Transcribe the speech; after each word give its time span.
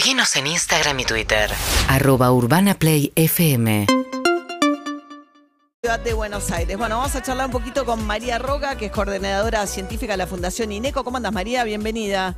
Seguinos 0.00 0.34
en 0.36 0.46
Instagram 0.46 0.98
y 1.00 1.04
Twitter. 1.04 1.50
Arroba 1.86 2.32
Urbana 2.32 2.72
Play 2.72 3.12
FM. 3.16 3.84
Ciudad 5.82 6.00
de 6.00 6.14
Buenos 6.14 6.50
Aires. 6.50 6.78
Bueno, 6.78 6.96
vamos 6.96 7.14
a 7.16 7.22
charlar 7.22 7.44
un 7.44 7.52
poquito 7.52 7.84
con 7.84 8.06
María 8.06 8.38
Roga, 8.38 8.76
que 8.78 8.86
es 8.86 8.92
coordinadora 8.92 9.66
científica 9.66 10.14
de 10.14 10.16
la 10.16 10.26
Fundación 10.26 10.72
INECO. 10.72 11.04
¿Cómo 11.04 11.18
andas, 11.18 11.34
María? 11.34 11.64
Bienvenida. 11.64 12.34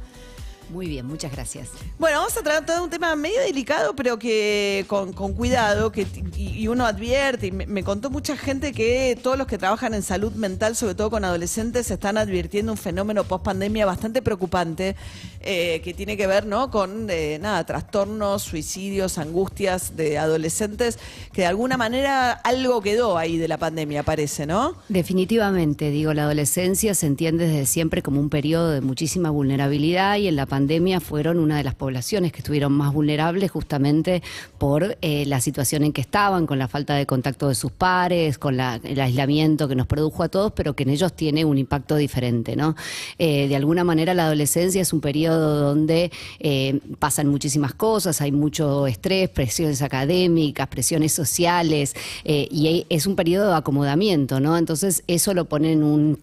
Muy 0.73 0.87
bien, 0.87 1.05
muchas 1.07 1.31
gracias. 1.33 1.69
Bueno, 1.99 2.17
vamos 2.21 2.35
a 2.39 2.43
tratar 2.43 2.81
un 2.81 2.89
tema 2.89 3.15
medio 3.15 3.41
delicado, 3.43 3.95
pero 3.95 4.19
que 4.19 4.87
con, 4.89 5.13
con 5.13 5.35
cuidado, 5.35 5.93
que 5.93 6.07
y, 6.35 6.63
y 6.63 6.69
uno 6.69 6.87
advierte, 6.87 7.49
y 7.49 7.53
me, 7.53 7.67
me 7.67 7.85
contó 7.85 8.09
mucha 8.09 8.39
gente 8.39 8.73
que 8.73 9.19
todos 9.23 9.37
los 9.37 9.47
que 9.47 9.59
trabajan 9.59 9.93
en 9.93 10.03
salud 10.03 10.33
mental, 10.33 10.75
sobre 10.75 10.95
todo 10.95 11.11
con 11.11 11.27
adolescentes, 11.27 11.91
están 11.91 12.17
advirtiendo 12.17 12.73
un 12.73 12.79
fenómeno 12.79 13.25
post 13.25 13.45
pandemia 13.45 13.85
bastante 13.85 14.23
preocupante, 14.23 14.97
eh, 15.43 15.83
que 15.85 15.93
tiene 15.93 16.17
que 16.17 16.27
ver, 16.27 16.47
¿no? 16.47 16.71
Con 16.71 17.09
eh, 17.11 17.39
nada, 17.39 17.67
trastornos, 17.67 18.43
suicidios, 18.43 19.19
angustias 19.19 19.95
de 19.95 20.17
adolescentes, 20.17 20.99
que 21.35 21.43
de 21.43 21.49
alguna 21.49 21.77
manera 21.77 22.33
algo 22.33 22.81
quedó 22.81 23.19
ahí 23.19 23.37
de 23.37 23.49
la 23.49 23.59
pandemia, 23.59 24.05
parece, 24.05 24.47
¿no? 24.47 24.77
Definitivamente, 24.89 25.91
digo, 25.91 26.15
la 26.15 26.23
adolescencia 26.23 26.95
se 26.95 27.07
entiende 27.07 27.47
desde 27.47 27.67
siempre 27.67 28.01
como 28.01 28.21
un 28.21 28.31
periodo 28.31 28.71
de 28.71 28.81
muchísima 28.81 29.29
vulnerabilidad 29.29 30.17
y 30.17 30.29
en 30.29 30.37
la 30.37 30.47
pandemia 30.47 30.62
fueron 31.01 31.39
una 31.39 31.57
de 31.57 31.65
las 31.65 31.75
poblaciones 31.75 32.33
que 32.33 32.39
estuvieron 32.39 32.73
más 32.73 32.93
vulnerables 32.93 33.51
justamente 33.51 34.23
por 34.59 34.97
eh, 35.03 35.25
la 35.27 35.41
situación 35.41 35.83
en 35.85 35.93
que 35.93 36.01
estaban, 36.01 36.47
con 36.47 36.59
la 36.59 36.69
falta 36.69 36.95
de 36.95 37.07
contacto 37.07 37.49
de 37.49 37.55
sus 37.55 37.73
pares, 37.73 38.39
con 38.39 38.57
la- 38.57 38.81
el 38.85 39.01
aislamiento 39.01 39.69
que 39.69 39.75
nos 39.75 39.87
produjo 39.87 40.23
a 40.23 40.29
todos, 40.29 40.53
pero 40.53 40.75
que 40.75 40.85
en 40.85 40.91
ellos 40.91 41.13
tiene 41.15 41.45
un 41.45 41.59
impacto 41.59 41.97
diferente, 41.97 42.57
¿no? 42.57 42.75
Eh, 43.19 43.49
de 43.49 43.57
alguna 43.57 43.85
manera 43.85 44.15
la 44.15 44.25
adolescencia 44.27 44.81
es 44.83 44.93
un 44.93 45.01
periodo 45.01 45.61
donde 45.61 46.11
eh, 46.41 46.79
pasan 46.99 47.29
muchísimas 47.29 47.75
cosas, 47.75 48.21
hay 48.21 48.33
mucho 48.33 48.87
estrés, 48.87 49.29
presiones 49.29 49.83
académicas, 49.83 50.69
presiones 50.69 51.13
sociales, 51.13 51.95
y 52.25 52.87
es 52.89 53.07
un 53.07 53.17
periodo 53.17 53.51
de 53.51 53.57
acomodamiento, 53.57 54.41
¿no? 54.41 54.57
Entonces 54.57 55.03
eso 55.07 55.35
lo 55.35 55.45
pone 55.47 55.73
en 55.73 55.83
un 55.83 56.19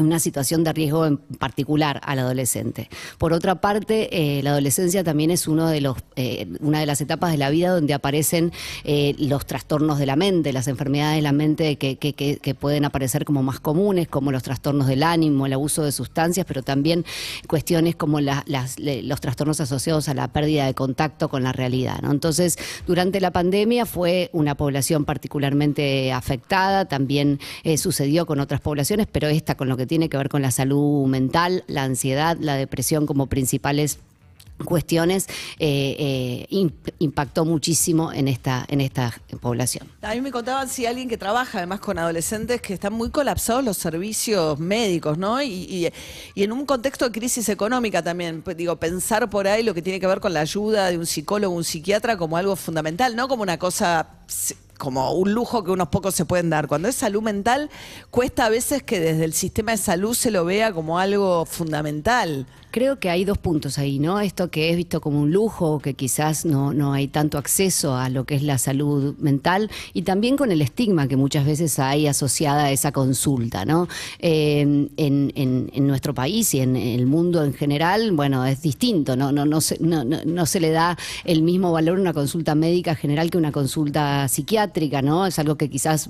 una 0.00 0.18
situación 0.20 0.64
de 0.64 0.72
riesgo 0.72 1.06
en 1.06 1.18
particular 1.18 2.00
al 2.04 2.20
adolescente. 2.20 2.88
Por 3.18 3.32
otra 3.32 3.60
parte, 3.60 4.08
eh, 4.12 4.42
la 4.42 4.50
adolescencia 4.50 5.02
también 5.04 5.30
es 5.30 5.48
uno 5.48 5.68
de 5.68 5.80
los, 5.80 5.96
eh, 6.16 6.46
una 6.60 6.80
de 6.80 6.86
las 6.86 7.00
etapas 7.00 7.30
de 7.32 7.38
la 7.38 7.50
vida 7.50 7.70
donde 7.70 7.94
aparecen 7.94 8.52
eh, 8.84 9.14
los 9.18 9.46
trastornos 9.46 9.98
de 9.98 10.06
la 10.06 10.16
mente, 10.16 10.52
las 10.52 10.68
enfermedades 10.68 11.16
de 11.16 11.22
la 11.22 11.32
mente 11.32 11.76
que, 11.76 11.96
que- 11.96 12.54
pueden 12.58 12.84
aparecer 12.84 13.24
como 13.24 13.42
más 13.42 13.60
comunes, 13.60 14.08
como 14.08 14.32
los 14.32 14.42
trastornos 14.42 14.86
del 14.86 15.02
ánimo, 15.02 15.46
el 15.46 15.52
abuso 15.52 15.82
de 15.84 15.92
sustancias, 15.92 16.44
pero 16.46 16.62
también 16.62 17.04
cuestiones 17.46 17.94
como 17.94 18.20
los 18.20 19.20
trastornos 19.20 19.60
asociados 19.60 20.08
a 20.08 20.14
la 20.14 20.28
pérdida 20.28 20.66
de 20.66 20.74
contacto 20.74 21.28
con 21.28 21.42
la 21.44 21.52
realidad. 21.52 22.00
Entonces, 22.10 22.58
durante 22.86 23.20
la 23.20 23.30
pandemia 23.30 23.86
fue 23.86 24.30
una 24.32 24.56
población 24.56 25.04
particularmente 25.04 26.10
afectada, 26.12 26.86
también 26.86 27.38
sucedió 27.76 28.26
con 28.26 28.40
otras 28.40 28.60
poblaciones, 28.60 29.06
pero 29.10 29.28
esta 29.28 29.56
con 29.56 29.68
lo 29.68 29.76
que 29.76 29.86
tiene 29.88 30.08
que 30.08 30.16
ver 30.16 30.28
con 30.28 30.42
la 30.42 30.50
salud 30.52 31.06
mental, 31.08 31.64
la 31.66 31.82
ansiedad, 31.84 32.36
la 32.40 32.54
depresión 32.54 33.06
como 33.06 33.26
principales 33.26 33.98
cuestiones 34.64 35.28
eh, 35.60 35.94
eh, 36.00 36.46
imp- 36.50 36.92
impactó 36.98 37.44
muchísimo 37.44 38.12
en 38.12 38.26
esta 38.26 38.64
en 38.68 38.80
esta 38.80 39.14
población. 39.40 39.86
A 40.02 40.12
mí 40.16 40.20
me 40.20 40.32
contaban 40.32 40.68
si 40.68 40.84
alguien 40.84 41.08
que 41.08 41.16
trabaja 41.16 41.58
además 41.58 41.78
con 41.78 41.96
adolescentes 41.96 42.60
que 42.60 42.74
están 42.74 42.92
muy 42.92 43.10
colapsados 43.10 43.62
los 43.64 43.76
servicios 43.76 44.58
médicos, 44.58 45.16
¿no? 45.16 45.40
Y, 45.40 45.92
y- 46.34 46.42
en 46.42 46.50
un 46.50 46.66
contexto 46.66 47.04
de 47.04 47.12
crisis 47.12 47.48
económica 47.48 48.02
también, 48.02 48.42
pues, 48.42 48.56
digo, 48.56 48.74
pensar 48.74 49.30
por 49.30 49.46
ahí 49.46 49.62
lo 49.62 49.74
que 49.74 49.82
tiene 49.82 50.00
que 50.00 50.08
ver 50.08 50.18
con 50.18 50.32
la 50.34 50.40
ayuda 50.40 50.90
de 50.90 50.98
un 50.98 51.06
psicólogo, 51.06 51.54
un 51.54 51.62
psiquiatra 51.62 52.16
como 52.16 52.36
algo 52.36 52.56
fundamental, 52.56 53.14
no 53.14 53.28
como 53.28 53.44
una 53.44 53.58
cosa 53.60 54.08
como 54.78 55.12
un 55.12 55.34
lujo 55.34 55.62
que 55.64 55.70
unos 55.70 55.88
pocos 55.88 56.14
se 56.14 56.24
pueden 56.24 56.48
dar. 56.50 56.68
Cuando 56.68 56.88
es 56.88 56.94
salud 56.94 57.20
mental, 57.22 57.68
cuesta 58.10 58.46
a 58.46 58.48
veces 58.48 58.82
que 58.82 59.00
desde 59.00 59.24
el 59.24 59.32
sistema 59.34 59.72
de 59.72 59.76
salud 59.78 60.14
se 60.14 60.30
lo 60.30 60.44
vea 60.44 60.72
como 60.72 60.98
algo 60.98 61.44
fundamental. 61.44 62.46
Creo 62.70 63.00
que 63.00 63.08
hay 63.08 63.24
dos 63.24 63.38
puntos 63.38 63.78
ahí, 63.78 63.98
¿no? 63.98 64.20
Esto 64.20 64.50
que 64.50 64.70
es 64.70 64.76
visto 64.76 65.00
como 65.00 65.20
un 65.22 65.32
lujo, 65.32 65.80
que 65.80 65.94
quizás 65.94 66.44
no, 66.44 66.74
no 66.74 66.92
hay 66.92 67.08
tanto 67.08 67.38
acceso 67.38 67.96
a 67.96 68.10
lo 68.10 68.24
que 68.24 68.34
es 68.34 68.42
la 68.42 68.58
salud 68.58 69.16
mental, 69.18 69.70
y 69.94 70.02
también 70.02 70.36
con 70.36 70.52
el 70.52 70.60
estigma 70.60 71.08
que 71.08 71.16
muchas 71.16 71.46
veces 71.46 71.78
hay 71.78 72.06
asociada 72.06 72.64
a 72.64 72.70
esa 72.70 72.92
consulta, 72.92 73.64
¿no? 73.64 73.88
Eh, 74.18 74.60
en, 74.60 75.32
en- 75.34 75.86
nuestro 75.88 76.12
país 76.12 76.52
y 76.52 76.60
en 76.60 76.76
el 76.76 77.06
mundo 77.06 77.42
en 77.42 77.54
general, 77.54 78.12
bueno, 78.12 78.44
es 78.44 78.60
distinto, 78.60 79.16
¿no? 79.16 79.32
No, 79.32 79.46
no, 79.46 79.62
se, 79.62 79.78
no, 79.80 80.04
no- 80.04 80.44
se 80.46 80.60
le 80.60 80.70
da 80.70 80.98
el 81.24 81.40
mismo 81.42 81.72
valor 81.72 81.98
una 81.98 82.12
consulta 82.12 82.54
médica 82.54 82.94
general 82.94 83.30
que 83.30 83.38
una 83.38 83.50
consulta 83.52 84.28
psiquiátrica, 84.28 84.67
¿no? 85.02 85.26
Es 85.26 85.38
algo 85.38 85.56
que 85.56 85.68
quizás 85.68 86.08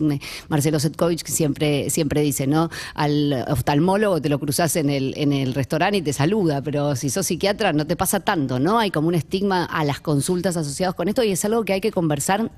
Marcelo 0.48 0.80
Setkovich 0.80 1.24
siempre, 1.26 1.90
siempre 1.90 2.20
dice, 2.22 2.46
¿no? 2.46 2.70
Al 2.94 3.44
oftalmólogo 3.48 4.20
te 4.20 4.28
lo 4.28 4.38
cruzas 4.38 4.76
en 4.76 4.90
el, 4.90 5.14
en 5.16 5.32
el 5.32 5.54
restaurante 5.54 5.98
y 5.98 6.02
te 6.02 6.12
saluda, 6.12 6.62
pero 6.62 6.96
si 6.96 7.10
sos 7.10 7.26
psiquiatra 7.26 7.72
no 7.72 7.86
te 7.86 7.96
pasa 7.96 8.20
tanto, 8.20 8.58
¿no? 8.58 8.78
Hay 8.78 8.90
como 8.90 9.08
un 9.08 9.14
estigma 9.14 9.64
a 9.64 9.84
las 9.84 10.00
consultas 10.00 10.56
asociadas 10.56 10.94
con 10.94 11.08
esto 11.08 11.22
y 11.22 11.32
es 11.32 11.44
algo 11.44 11.64
que 11.64 11.72
hay 11.72 11.80
que 11.80 11.92
conversar 11.92 12.50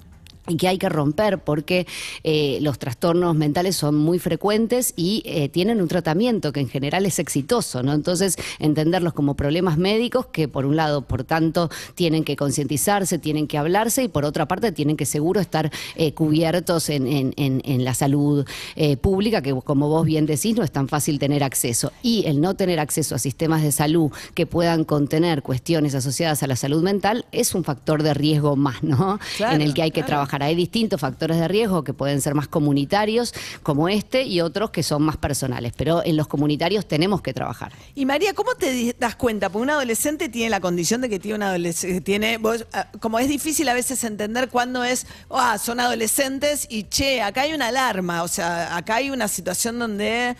y 0.48 0.56
que 0.56 0.68
hay 0.68 0.78
que 0.78 0.88
romper 0.88 1.38
porque 1.38 1.86
eh, 2.24 2.58
los 2.62 2.78
trastornos 2.78 3.36
mentales 3.36 3.76
son 3.76 3.96
muy 3.96 4.18
frecuentes 4.18 4.94
y 4.96 5.22
eh, 5.26 5.48
tienen 5.48 5.80
un 5.80 5.88
tratamiento 5.88 6.52
que 6.52 6.60
en 6.60 6.68
general 6.68 7.06
es 7.06 7.18
exitoso, 7.18 7.82
¿no? 7.82 7.92
Entonces, 7.92 8.36
entenderlos 8.58 9.12
como 9.12 9.34
problemas 9.34 9.76
médicos 9.78 10.26
que 10.26 10.48
por 10.48 10.66
un 10.66 10.76
lado, 10.76 11.02
por 11.02 11.24
tanto, 11.24 11.70
tienen 11.94 12.24
que 12.24 12.36
concientizarse, 12.36 13.18
tienen 13.18 13.46
que 13.46 13.58
hablarse 13.58 14.02
y 14.04 14.08
por 14.08 14.24
otra 14.24 14.46
parte 14.48 14.72
tienen 14.72 14.96
que 14.96 15.06
seguro 15.06 15.40
estar 15.40 15.70
eh, 15.96 16.14
cubiertos 16.14 16.88
en, 16.88 17.06
en- 17.06 17.34
en- 17.36 17.62
en 17.64 17.84
la 17.84 17.94
salud 17.94 18.46
eh, 18.76 18.96
pública, 18.96 19.42
que 19.42 19.54
como 19.64 19.88
vos 19.88 20.04
bien 20.06 20.26
decís, 20.26 20.56
no 20.56 20.64
es 20.64 20.72
tan 20.72 20.88
fácil 20.88 21.18
tener 21.18 21.44
acceso. 21.44 21.92
Y 22.02 22.24
el 22.26 22.40
no 22.40 22.54
tener 22.54 22.80
acceso 22.80 23.14
a 23.14 23.18
sistemas 23.18 23.62
de 23.62 23.72
salud 23.72 24.10
que 24.34 24.46
puedan 24.46 24.84
contener 24.84 25.42
cuestiones 25.42 25.94
asociadas 25.94 26.42
a 26.42 26.46
la 26.46 26.56
salud 26.56 26.82
mental 26.82 27.26
es 27.30 27.54
un 27.54 27.62
factor 27.62 28.02
de 28.02 28.14
riesgo 28.14 28.56
más, 28.56 28.82
¿no? 28.82 29.18
Claro, 29.36 29.54
en 29.56 29.62
el 29.62 29.74
que 29.74 29.82
hay 29.82 29.90
que 29.90 30.00
claro. 30.00 30.06
trabajar. 30.06 30.29
Hay 30.38 30.54
distintos 30.54 31.00
factores 31.00 31.38
de 31.38 31.48
riesgo 31.48 31.84
que 31.84 31.92
pueden 31.92 32.20
ser 32.20 32.34
más 32.34 32.48
comunitarios, 32.48 33.34
como 33.62 33.88
este, 33.88 34.22
y 34.22 34.40
otros 34.40 34.70
que 34.70 34.82
son 34.82 35.02
más 35.02 35.16
personales. 35.16 35.72
Pero 35.76 36.04
en 36.04 36.16
los 36.16 36.28
comunitarios 36.28 36.86
tenemos 36.86 37.22
que 37.22 37.32
trabajar. 37.32 37.72
Y 37.94 38.06
María, 38.06 38.34
¿cómo 38.34 38.54
te 38.54 38.94
das 38.98 39.16
cuenta? 39.16 39.48
Porque 39.50 39.62
un 39.62 39.70
adolescente 39.70 40.28
tiene 40.28 40.50
la 40.50 40.60
condición 40.60 41.00
de 41.00 41.08
que 41.08 41.18
tiene 41.18 41.36
un 41.36 41.42
adolescente, 41.42 42.00
tiene, 42.00 42.38
vos, 42.38 42.66
ah, 42.72 42.88
como 43.00 43.18
es 43.18 43.28
difícil 43.28 43.68
a 43.68 43.74
veces 43.74 44.04
entender 44.04 44.48
cuándo 44.48 44.84
es, 44.84 45.06
ah, 45.30 45.58
son 45.58 45.80
adolescentes 45.80 46.66
y 46.70 46.84
che, 46.84 47.22
acá 47.22 47.42
hay 47.42 47.52
una 47.52 47.68
alarma, 47.68 48.22
o 48.22 48.28
sea, 48.28 48.76
acá 48.76 48.96
hay 48.96 49.10
una 49.10 49.28
situación 49.28 49.78
donde, 49.78 50.36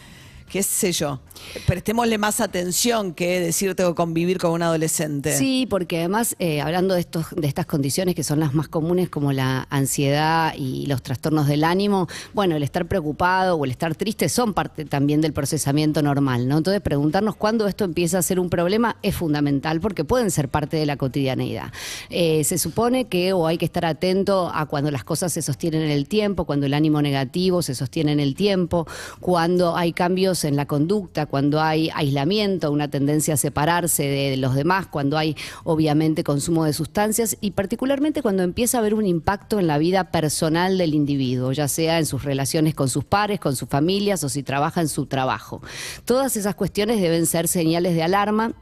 qué 0.51 0.63
sé 0.65 0.91
yo, 0.91 1.21
prestémosle 1.67 2.19
más 2.19 2.41
atención 2.41 3.15
que 3.15 3.41
decir 3.41 3.75
tengo 3.75 3.91
que 3.91 3.97
convivir 3.97 4.39
con 4.39 4.51
un 4.51 4.63
adolescente. 4.63 5.37
Sí, 5.37 5.67
porque 5.71 5.99
además, 5.99 6.35
eh, 6.41 6.61
hablando 6.61 6.95
de, 6.95 7.01
estos, 7.01 7.27
de 7.37 7.47
estas 7.47 7.67
condiciones 7.67 8.15
que 8.17 8.25
son 8.25 8.41
las 8.41 8.53
más 8.53 8.69
comunes, 8.69 9.09
como 9.09 9.33
la 9.33 9.69
ansiedad 9.71 10.53
y 10.57 10.87
los 10.87 11.03
trastornos 11.03 11.47
del 11.47 11.63
ánimo, 11.63 12.09
bueno, 12.35 12.57
el 12.57 12.65
estar 12.65 12.87
preocupado 12.87 13.57
o 13.57 13.65
el 13.65 13.71
estar 13.71 13.95
triste 13.95 14.29
son 14.29 14.53
parte 14.53 14.85
también 14.85 15.21
del 15.21 15.33
procesamiento 15.33 16.03
normal, 16.03 16.49
¿no? 16.49 16.59
Entonces, 16.59 16.83
preguntarnos 16.83 17.37
cuándo 17.37 17.69
esto 17.69 17.85
empieza 17.85 18.19
a 18.19 18.23
ser 18.23 18.41
un 18.41 18.51
problema 18.51 18.97
es 19.03 19.15
fundamental 19.15 19.81
porque 19.81 20.05
pueden 20.05 20.33
ser 20.33 20.49
parte 20.49 20.77
de 20.77 20.87
la 20.87 20.97
cotidianeidad. 20.97 21.73
Eh, 22.11 22.43
se 22.43 22.59
supone 22.59 23.07
que 23.07 23.33
o 23.33 23.47
hay 23.47 23.57
que 23.57 23.65
estar 23.65 23.85
atento 23.85 24.51
a 24.53 24.67
cuando 24.67 24.91
las 24.91 25.05
cosas 25.05 25.33
se 25.33 25.43
sostienen 25.43 25.83
en 25.83 25.91
el 25.91 26.09
tiempo, 26.09 26.45
cuando 26.45 26.67
el 26.67 26.75
ánimo 26.75 27.01
negativo 27.01 27.63
se 27.63 27.77
sostiene 27.77 28.13
en 28.13 28.21
el 28.21 28.35
tiempo, 28.35 28.87
cuando 29.21 29.77
hay 29.77 29.93
cambios 29.93 30.40
en 30.45 30.57
la 30.57 30.67
conducta, 30.67 31.27
cuando 31.27 31.61
hay 31.61 31.91
aislamiento, 31.95 32.71
una 32.71 32.89
tendencia 32.89 33.35
a 33.35 33.37
separarse 33.37 34.05
de 34.05 34.37
los 34.37 34.55
demás, 34.55 34.87
cuando 34.87 35.19
hay 35.19 35.37
obviamente 35.65 36.25
consumo 36.25 36.65
de 36.65 36.73
sustancias 36.73 37.37
y 37.41 37.53
particularmente 37.53 38.23
cuando 38.23 38.43
empieza 38.43 38.79
a 38.79 38.81
haber 38.81 38.95
un 38.95 39.07
impacto 39.07 39.59
en 39.59 39.67
la 39.67 39.79
vida 39.79 40.11
personal 40.11 40.79
del 40.79 40.95
individuo, 40.95 41.53
ya 41.53 41.69
sea 41.69 41.99
en 41.99 42.07
sus 42.07 42.25
relaciones 42.25 42.75
con 42.75 42.89
sus 42.89 43.05
pares, 43.05 43.41
con 43.41 43.57
sus 43.57 43.69
familias 43.69 44.25
o 44.25 44.29
si 44.29 44.43
trabaja 44.43 44.81
en 44.81 44.89
su 44.89 45.07
trabajo. 45.07 45.63
Todas 46.05 46.37
esas 46.37 46.55
cuestiones 46.55 47.01
deben 47.01 47.27
ser 47.27 47.49
señales 47.49 47.95
de 47.95 48.03
alarma 48.03 48.53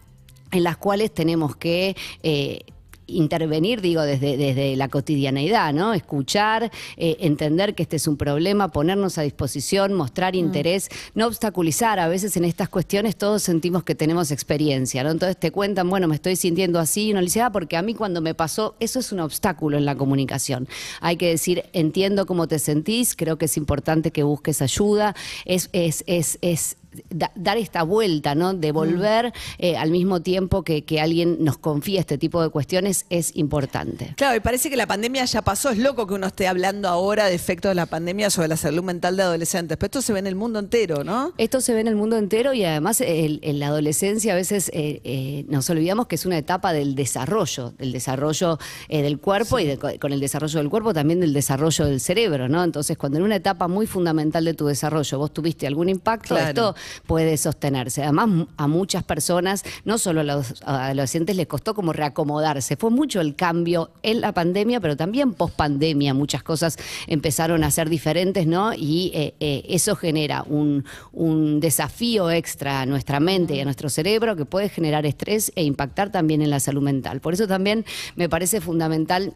en 0.50 0.64
las 0.64 0.76
cuales 0.76 1.12
tenemos 1.12 1.56
que 1.56 1.96
eh, 2.22 2.60
intervenir, 3.08 3.80
digo, 3.80 4.02
desde, 4.02 4.36
desde 4.36 4.76
la 4.76 4.88
cotidianeidad, 4.88 5.72
¿no? 5.72 5.94
Escuchar, 5.94 6.70
eh, 6.96 7.16
entender 7.20 7.74
que 7.74 7.82
este 7.82 7.96
es 7.96 8.06
un 8.06 8.16
problema, 8.16 8.68
ponernos 8.68 9.18
a 9.18 9.22
disposición, 9.22 9.94
mostrar 9.94 10.36
interés, 10.36 10.88
no 11.14 11.26
obstaculizar. 11.26 11.98
A 11.98 12.08
veces 12.08 12.36
en 12.36 12.44
estas 12.44 12.68
cuestiones 12.68 13.16
todos 13.16 13.42
sentimos 13.42 13.82
que 13.84 13.94
tenemos 13.94 14.30
experiencia, 14.30 15.02
¿no? 15.02 15.10
Entonces 15.10 15.36
te 15.36 15.50
cuentan, 15.50 15.88
bueno, 15.88 16.06
me 16.06 16.14
estoy 16.14 16.36
sintiendo 16.36 16.78
así, 16.78 17.06
y 17.06 17.10
uno 17.12 17.20
le 17.20 17.26
dice, 17.26 17.40
ah, 17.40 17.50
porque 17.50 17.76
a 17.76 17.82
mí 17.82 17.94
cuando 17.94 18.20
me 18.20 18.34
pasó, 18.34 18.76
eso 18.80 19.00
es 19.00 19.10
un 19.12 19.20
obstáculo 19.20 19.78
en 19.78 19.84
la 19.84 19.96
comunicación. 19.96 20.68
Hay 21.00 21.16
que 21.16 21.28
decir, 21.28 21.64
entiendo 21.72 22.26
cómo 22.26 22.46
te 22.46 22.58
sentís, 22.58 23.16
creo 23.16 23.38
que 23.38 23.46
es 23.46 23.56
importante 23.56 24.10
que 24.10 24.22
busques 24.22 24.62
ayuda, 24.62 25.14
es, 25.44 25.70
es, 25.72 26.04
es, 26.06 26.38
es 26.42 26.76
da- 27.10 27.32
dar 27.34 27.56
esta 27.58 27.82
vuelta, 27.82 28.34
¿no? 28.34 28.52
Mm. 28.54 28.60
Devolver 28.60 29.32
eh, 29.58 29.76
al 29.76 29.90
mismo 29.90 30.20
tiempo 30.22 30.62
que, 30.62 30.84
que 30.84 31.00
alguien 31.00 31.38
nos 31.40 31.58
confía 31.58 32.00
este 32.00 32.18
tipo 32.18 32.42
de 32.42 32.48
cuestiones 32.50 33.06
es 33.10 33.36
importante. 33.36 34.14
Claro, 34.16 34.36
y 34.36 34.40
parece 34.40 34.70
que 34.70 34.76
la 34.76 34.86
pandemia 34.86 35.24
ya 35.24 35.42
pasó. 35.42 35.70
Es 35.70 35.78
loco 35.78 36.06
que 36.06 36.14
uno 36.14 36.26
esté 36.26 36.46
hablando 36.48 36.88
ahora 36.88 37.26
de 37.26 37.34
efectos 37.34 37.70
de 37.70 37.74
la 37.74 37.86
pandemia 37.86 38.30
sobre 38.30 38.48
la 38.48 38.56
salud 38.56 38.82
mental 38.82 39.16
de 39.16 39.22
adolescentes. 39.22 39.76
Pero 39.76 39.86
esto 39.86 40.02
se 40.02 40.12
ve 40.12 40.18
en 40.18 40.26
el 40.26 40.34
mundo 40.34 40.58
entero, 40.58 41.04
¿no? 41.04 41.32
Esto 41.38 41.60
se 41.60 41.74
ve 41.74 41.80
en 41.80 41.88
el 41.88 41.96
mundo 41.96 42.16
entero 42.16 42.52
y 42.54 42.64
además 42.64 43.00
el- 43.00 43.40
en 43.42 43.58
la 43.58 43.68
adolescencia 43.68 44.32
a 44.32 44.36
veces 44.36 44.70
eh, 44.74 45.00
eh, 45.04 45.44
nos 45.48 45.68
olvidamos 45.70 46.06
que 46.06 46.14
es 46.16 46.26
una 46.26 46.38
etapa 46.38 46.72
del 46.72 46.94
desarrollo, 46.94 47.72
del 47.78 47.92
desarrollo 47.92 48.58
eh, 48.88 49.02
del 49.02 49.18
cuerpo 49.18 49.58
y 49.58 49.64
de- 49.66 49.78
con 49.98 50.12
el 50.12 50.20
desarrollo 50.20 50.58
del 50.58 50.70
cuerpo 50.70 50.94
también 50.94 51.20
del 51.20 51.32
desarrollo 51.32 51.84
del 51.86 52.00
cerebro, 52.00 52.48
¿no? 52.48 52.62
Entonces 52.64 52.96
cuando 52.96 53.18
en 53.18 53.24
una 53.24 53.36
etapa 53.36 53.68
muy 53.68 53.86
fundamental 53.86 54.44
de 54.44 54.54
tu 54.54 54.66
desarrollo 54.66 55.18
vos 55.18 55.32
tuviste 55.32 55.66
algún 55.66 55.88
impacto, 55.88 56.34
Claro. 56.34 56.48
esto 56.48 56.74
puede 57.06 57.36
sostenerse. 57.36 58.02
Además 58.02 58.46
a 58.56 58.66
muchas 58.66 59.02
personas, 59.02 59.64
no 59.84 59.98
solo 59.98 60.20
a 60.20 60.24
los 60.24 60.62
adolescentes, 60.64 61.36
les 61.36 61.46
costó 61.46 61.74
como 61.74 61.92
reacomodarse. 61.92 62.76
Fue 62.76 62.90
mucho 62.90 63.20
el 63.20 63.34
cambio 63.34 63.90
en 64.02 64.20
la 64.20 64.32
pandemia, 64.32 64.80
pero 64.80 64.96
también 64.96 65.32
post 65.34 65.54
pandemia 65.54 66.14
muchas 66.14 66.42
cosas 66.42 66.76
empezaron 67.06 67.64
a 67.64 67.70
ser 67.70 67.88
diferentes, 67.88 68.46
¿no? 68.46 68.74
Y 68.74 69.10
eh, 69.14 69.34
eh, 69.40 69.64
eso 69.68 69.96
genera 69.96 70.44
un 70.48 71.60
desafío 71.60 72.30
extra 72.30 72.80
a 72.80 72.86
nuestra 72.86 73.20
mente 73.20 73.54
y 73.54 73.60
a 73.60 73.64
nuestro 73.64 73.88
cerebro 73.88 74.36
que 74.36 74.44
puede 74.44 74.68
generar 74.68 75.06
estrés 75.06 75.52
e 75.54 75.64
impactar 75.64 76.10
también 76.10 76.42
en 76.42 76.50
la 76.50 76.60
salud 76.60 76.82
mental. 76.82 77.20
Por 77.20 77.34
eso 77.34 77.46
también 77.46 77.84
me 78.16 78.28
parece 78.28 78.60
fundamental 78.60 79.34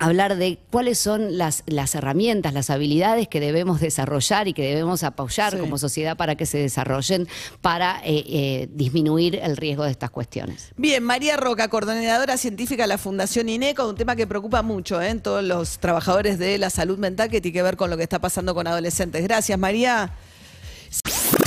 hablar 0.00 0.36
de 0.36 0.58
cuáles 0.70 0.98
son 0.98 1.38
las, 1.38 1.62
las 1.66 1.94
herramientas, 1.94 2.52
las 2.52 2.70
habilidades 2.70 3.28
que 3.28 3.40
debemos 3.40 3.80
desarrollar 3.80 4.48
y 4.48 4.52
que 4.52 4.62
debemos 4.62 5.02
apoyar 5.02 5.52
Sí. 5.54 5.58
como 5.58 5.78
sociedad 5.78 6.16
para 6.16 6.34
que 6.36 6.46
se 6.46 6.58
desarrollen 6.58 7.28
para 7.60 8.00
eh, 8.04 8.24
eh, 8.28 8.68
disminuir 8.72 9.36
el 9.42 9.56
riesgo 9.56 9.84
de 9.84 9.90
estas 9.90 10.10
cuestiones. 10.10 10.70
Bien, 10.76 11.02
María 11.02 11.36
Roca, 11.36 11.68
coordinadora 11.68 12.36
científica 12.36 12.84
de 12.84 12.88
la 12.88 12.98
Fundación 12.98 13.48
INECO, 13.48 13.88
un 13.88 13.96
tema 13.96 14.16
que 14.16 14.26
preocupa 14.26 14.62
mucho 14.62 15.00
¿eh? 15.00 15.08
en 15.10 15.20
todos 15.20 15.42
los 15.44 15.78
trabajadores 15.78 16.38
de 16.38 16.58
la 16.58 16.70
salud 16.70 16.98
mental 16.98 17.30
que 17.30 17.40
tiene 17.40 17.54
que 17.54 17.62
ver 17.62 17.76
con 17.76 17.90
lo 17.90 17.96
que 17.96 18.02
está 18.02 18.18
pasando 18.20 18.54
con 18.54 18.66
adolescentes. 18.66 19.22
Gracias, 19.22 19.58
María. 19.58 20.12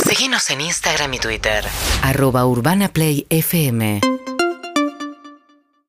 Seguinos 0.07 0.49
en 0.49 0.61
Instagram 0.61 1.13
y 1.13 1.19
Twitter. 1.19 1.65
Arroba 2.03 2.45
Urbana 2.45 2.89
Play 2.89 3.25
FM 3.29 4.01